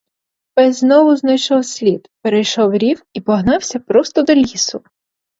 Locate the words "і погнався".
3.13-3.79